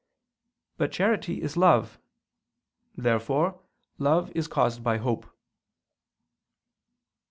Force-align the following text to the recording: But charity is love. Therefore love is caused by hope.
But 0.77 0.91
charity 0.91 1.43
is 1.43 1.55
love. 1.55 1.99
Therefore 2.97 3.61
love 3.99 4.31
is 4.33 4.47
caused 4.47 4.83
by 4.83 4.97
hope. 4.97 5.27